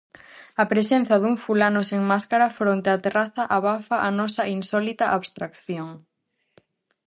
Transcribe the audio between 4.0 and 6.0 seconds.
a nosa insólita abstracción.